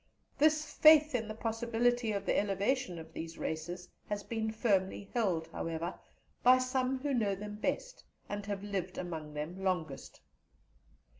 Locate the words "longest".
9.61-10.19